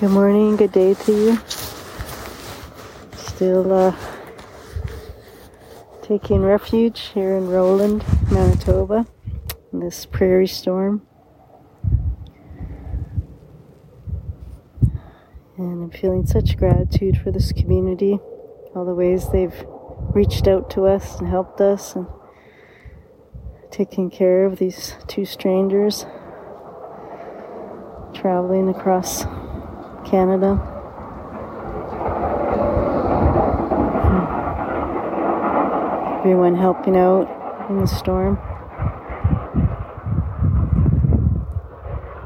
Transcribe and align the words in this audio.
Good 0.00 0.12
morning, 0.12 0.56
good 0.56 0.72
day 0.72 0.94
to 0.94 1.12
you. 1.12 1.38
Still 3.18 3.70
uh, 3.70 3.94
taking 6.00 6.40
refuge 6.40 7.10
here 7.12 7.36
in 7.36 7.48
Roland, 7.48 8.02
Manitoba, 8.30 9.06
in 9.74 9.80
this 9.80 10.06
prairie 10.06 10.46
storm. 10.46 11.06
And 15.58 15.82
I'm 15.82 15.90
feeling 15.90 16.24
such 16.24 16.56
gratitude 16.56 17.18
for 17.18 17.30
this 17.30 17.52
community, 17.52 18.20
all 18.74 18.86
the 18.86 18.94
ways 18.94 19.28
they've 19.28 19.66
reached 20.14 20.48
out 20.48 20.70
to 20.70 20.86
us 20.86 21.18
and 21.18 21.28
helped 21.28 21.60
us 21.60 21.94
and 21.94 22.06
taking 23.70 24.08
care 24.08 24.46
of 24.46 24.58
these 24.58 24.94
two 25.08 25.26
strangers 25.26 26.06
traveling 28.14 28.70
across 28.70 29.26
Canada. 30.10 30.58
Everyone 36.18 36.56
helping 36.56 36.96
out 36.96 37.28
in 37.70 37.78
the 37.78 37.86
storm. 37.86 38.36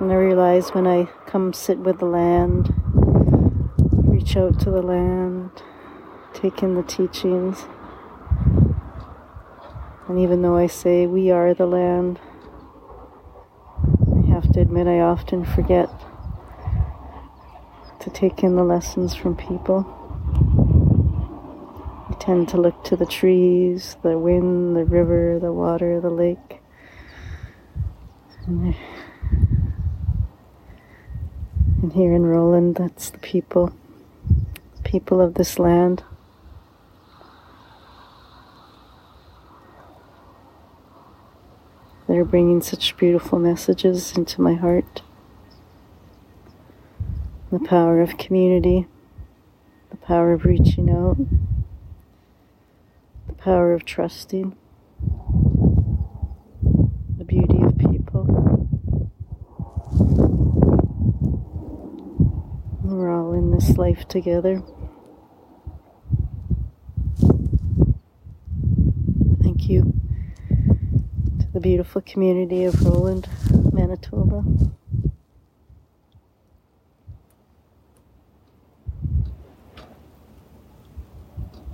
And 0.00 0.10
I 0.10 0.16
realize 0.16 0.70
when 0.70 0.88
I 0.88 1.04
come 1.26 1.52
sit 1.52 1.78
with 1.78 2.00
the 2.00 2.06
land, 2.06 2.74
reach 3.92 4.36
out 4.36 4.58
to 4.58 4.72
the 4.72 4.82
land, 4.82 5.62
take 6.34 6.64
in 6.64 6.74
the 6.74 6.82
teachings. 6.82 7.66
And 10.08 10.18
even 10.18 10.42
though 10.42 10.56
I 10.56 10.66
say 10.66 11.06
we 11.06 11.30
are 11.30 11.54
the 11.54 11.66
land, 11.66 12.18
I 14.16 14.26
have 14.32 14.52
to 14.54 14.60
admit 14.60 14.88
I 14.88 14.98
often 14.98 15.44
forget 15.44 15.88
to 18.08 18.14
take 18.14 18.42
in 18.42 18.56
the 18.56 18.64
lessons 18.64 19.14
from 19.14 19.36
people. 19.36 19.86
I 22.08 22.14
tend 22.18 22.48
to 22.50 22.56
look 22.56 22.82
to 22.84 22.96
the 22.96 23.06
trees, 23.06 23.96
the 24.02 24.18
wind, 24.18 24.76
the 24.76 24.84
river, 24.84 25.38
the 25.38 25.52
water, 25.52 26.00
the 26.00 26.10
lake. 26.10 26.60
And, 28.46 28.74
and 31.82 31.92
here 31.92 32.14
in 32.14 32.24
Roland, 32.24 32.76
that's 32.76 33.10
the 33.10 33.18
people, 33.18 33.74
people 34.84 35.20
of 35.20 35.34
this 35.34 35.58
land. 35.58 36.02
They're 42.08 42.24
bringing 42.24 42.62
such 42.62 42.96
beautiful 42.96 43.38
messages 43.38 44.16
into 44.16 44.40
my 44.40 44.54
heart 44.54 45.02
the 47.50 47.58
power 47.58 48.02
of 48.02 48.18
community, 48.18 48.86
the 49.90 49.96
power 49.96 50.34
of 50.34 50.44
reaching 50.44 50.90
out, 50.90 51.16
the 53.26 53.32
power 53.34 53.72
of 53.72 53.86
trusting, 53.86 54.54
the 57.16 57.24
beauty 57.24 57.62
of 57.62 57.78
people. 57.78 58.26
We're 62.82 63.10
all 63.10 63.32
in 63.32 63.50
this 63.50 63.78
life 63.78 64.06
together. 64.08 64.62
Thank 69.42 69.70
you 69.70 69.94
to 71.40 71.46
the 71.52 71.60
beautiful 71.60 72.02
community 72.02 72.64
of 72.64 72.84
Roland, 72.84 73.26
Manitoba. 73.72 74.44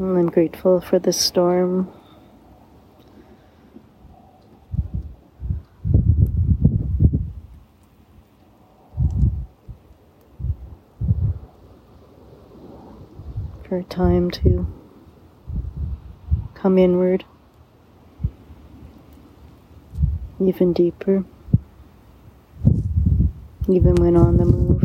I'm 0.00 0.28
grateful 0.28 0.80
for 0.80 1.00
the 1.00 1.12
storm. 1.12 1.92
For 13.68 13.82
time 13.82 14.30
to 14.30 14.66
come 16.54 16.78
inward 16.78 17.24
even 20.40 20.72
deeper, 20.72 21.24
even 23.68 23.96
when 23.96 24.16
on 24.16 24.36
the 24.36 24.44
move. 24.44 24.84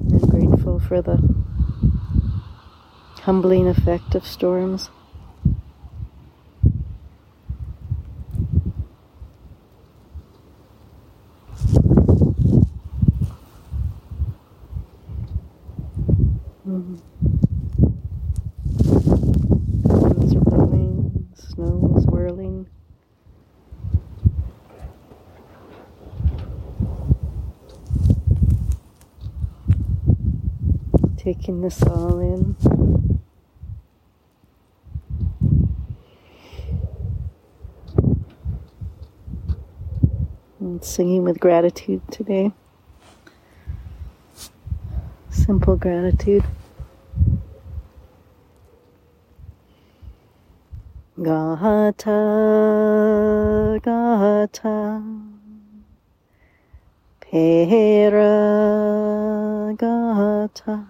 I'm 0.00 0.18
grateful 0.30 0.80
for 0.80 1.02
the 1.02 1.47
humbling 3.28 3.68
effect 3.68 4.14
of 4.14 4.26
storms. 4.26 4.88
Mm. 16.66 17.00
Winds 19.84 20.34
are 20.34 20.40
blowing, 20.40 21.28
snow 21.34 21.94
is 21.98 22.06
whirling. 22.06 22.66
Taking 31.18 31.60
this 31.60 31.82
all 31.82 32.20
in. 32.20 33.07
Singing 40.84 41.24
with 41.24 41.40
gratitude 41.40 42.02
today. 42.10 42.52
Simple 45.30 45.76
gratitude. 45.76 46.44
Gata, 51.20 52.10
Gata, 53.82 55.02
Pera, 57.20 58.24
Gata, 59.76 60.86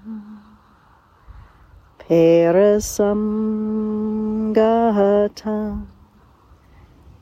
Perasam, 1.99 3.23
Gata. 4.53 5.87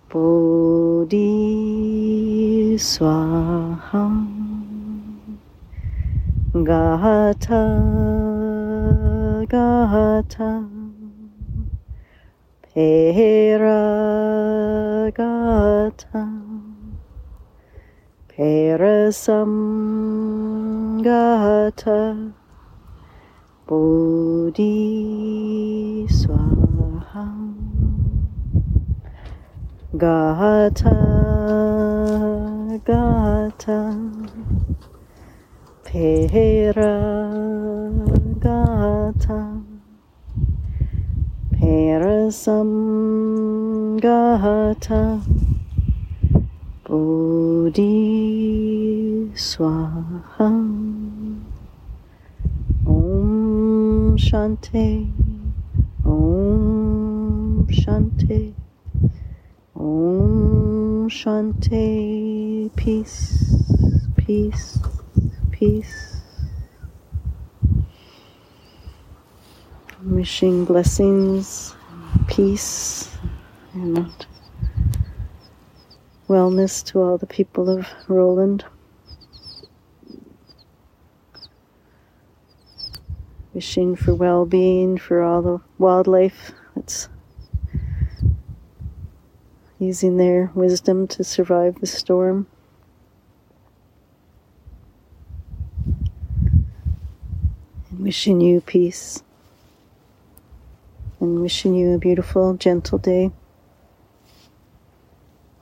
Bodhi 0.08 1.85
Swaha 2.76 4.04
Gata 6.52 7.64
Gata 9.48 10.68
Pera 12.62 13.80
Gata 15.10 16.24
Perasam 18.28 19.52
Gata 21.02 22.32
Bodhi 23.66 24.66
Swaha 26.08 27.26
Gata, 29.96 31.35
Gata, 32.84 33.96
Pera, 35.84 36.96
Gata, 38.38 39.62
Perasam, 41.54 42.70
Gata, 44.00 45.22
Bodhi 46.84 47.92
Swaha. 49.34 50.50
Om 52.86 54.16
Shanti, 54.18 55.12
Om 56.04 57.66
Shanti. 57.68 58.54
Om 59.74 61.08
Shanti, 61.08 62.35
Peace, 62.74 63.54
peace, 64.16 64.78
peace. 65.52 66.16
Wishing 70.02 70.64
blessings, 70.64 71.76
peace, 72.26 73.16
and 73.74 74.26
wellness 76.28 76.84
to 76.86 77.00
all 77.00 77.18
the 77.18 77.26
people 77.26 77.68
of 77.68 77.86
Roland. 78.08 78.64
Wishing 83.52 83.94
for 83.94 84.14
well 84.14 84.44
being 84.44 84.98
for 84.98 85.22
all 85.22 85.42
the 85.42 85.60
wildlife 85.78 86.52
that's 86.74 87.08
using 89.78 90.16
their 90.16 90.50
wisdom 90.54 91.06
to 91.08 91.22
survive 91.22 91.80
the 91.80 91.86
storm. 91.86 92.46
Wishing 97.98 98.40
you 98.40 98.60
peace. 98.60 99.22
And 101.20 101.40
wishing 101.40 101.74
you 101.74 101.94
a 101.94 101.98
beautiful, 101.98 102.54
gentle 102.54 102.98
day. 102.98 103.30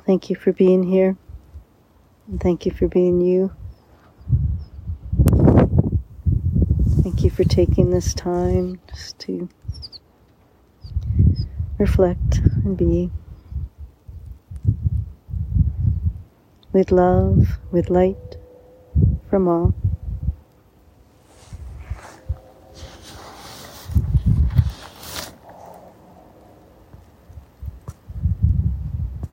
Thank 0.07 0.29
you 0.29 0.37
for 0.37 0.53
being 0.53 0.83
here. 0.83 1.17
And 2.29 2.41
thank 2.41 2.67
you 2.67 2.73
for 2.73 2.89
being 2.89 3.21
you. 3.21 3.53
Thank 7.03 7.23
you 7.23 7.31
for 7.31 7.45
taking 7.45 7.91
this 7.91 8.15
time 8.15 8.81
just 8.91 9.19
to 9.21 9.49
reflect 11.79 12.39
and 12.65 12.77
be 12.77 13.11
with 16.73 16.91
love, 16.91 17.59
with 17.71 17.89
light 17.89 18.37
from 19.31 19.49
all. 19.49 19.75